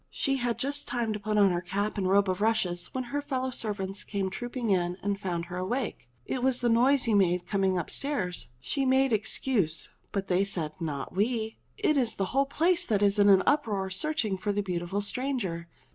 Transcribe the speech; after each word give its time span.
She 0.09 0.37
had 0.37 0.57
just 0.57 0.87
time 0.87 1.13
to 1.13 1.19
put 1.19 1.37
on 1.37 1.51
her 1.51 1.61
cap 1.61 1.95
and 1.95 2.09
robe 2.09 2.27
of 2.27 2.41
rushes, 2.41 2.87
when 2.91 3.03
her 3.03 3.21
fellow 3.21 3.51
servants 3.51 4.03
came 4.03 4.31
trooping 4.31 4.71
in 4.71 4.97
and 5.03 5.19
found 5.19 5.45
her 5.45 5.57
awake. 5.57 6.09
"It 6.25 6.41
was 6.41 6.57
the 6.57 6.69
noise 6.69 7.05
you 7.05 7.15
made 7.15 7.45
coming 7.45 7.77
upstairs," 7.77 8.49
she 8.59 8.83
made 8.83 9.11
CAPORUSHES 9.11 9.43
305 9.43 9.61
excuse; 9.69 9.89
but 10.11 10.27
they 10.27 10.43
said, 10.43 10.73
"Not 10.79 11.15
we! 11.15 11.59
It 11.77 11.97
is 11.97 12.15
the 12.15 12.25
whole 12.33 12.47
place 12.47 12.83
that 12.87 13.03
is 13.03 13.19
in 13.19 13.29
an 13.29 13.43
uproar 13.45 13.91
searching 13.91 14.39
for 14.39 14.51
the 14.51 14.63
beautiful 14.63 15.01
stranger. 15.01 15.67